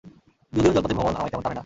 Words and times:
যদিও, 0.53 0.73
জলপথে 0.73 0.95
ভ্রমণ 0.95 1.13
আমায় 1.15 1.31
তেমন 1.31 1.43
টানে 1.43 1.55
না! 1.55 1.59